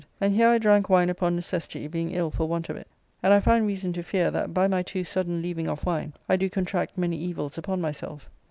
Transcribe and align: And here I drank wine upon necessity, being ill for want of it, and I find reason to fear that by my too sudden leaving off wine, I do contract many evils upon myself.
And 0.19 0.33
here 0.33 0.47
I 0.47 0.57
drank 0.57 0.89
wine 0.89 1.11
upon 1.11 1.35
necessity, 1.35 1.87
being 1.87 2.09
ill 2.09 2.31
for 2.31 2.47
want 2.47 2.69
of 2.69 2.75
it, 2.75 2.87
and 3.21 3.31
I 3.31 3.39
find 3.39 3.67
reason 3.67 3.93
to 3.93 4.01
fear 4.01 4.31
that 4.31 4.51
by 4.51 4.67
my 4.67 4.81
too 4.81 5.03
sudden 5.03 5.43
leaving 5.43 5.69
off 5.69 5.85
wine, 5.85 6.13
I 6.27 6.37
do 6.37 6.49
contract 6.49 6.97
many 6.97 7.17
evils 7.19 7.55
upon 7.59 7.81
myself. 7.81 8.27